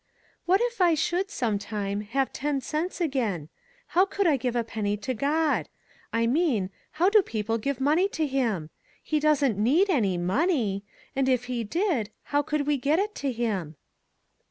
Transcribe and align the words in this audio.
"What 0.47 0.61
if 0.61 0.81
I 0.81 0.95
should, 0.95 1.29
some 1.29 1.59
time, 1.59 2.01
have 2.01 2.33
ten 2.33 2.59
cents 2.59 2.99
again. 2.99 3.49
How 3.89 4.03
could 4.07 4.25
I 4.25 4.35
give 4.35 4.55
a 4.55 4.63
penny 4.63 4.97
to 4.97 5.13
God. 5.13 5.69
I 6.11 6.25
mean, 6.25 6.71
how 6.93 7.07
do 7.07 7.21
people 7.21 7.59
give 7.59 7.79
money 7.79 8.09
to 8.09 8.25
him? 8.25 8.71
He 9.03 9.19
doesn't 9.19 9.59
need 9.59 9.91
any 9.91 10.17
money! 10.17 10.83
And 11.15 11.29
if 11.29 11.43
he 11.43 11.63
did, 11.63 12.09
how 12.23 12.41
could 12.41 12.65
we 12.65 12.77
get 12.77 12.97
it 12.97 13.13
to 13.17 13.31
him 13.31 13.75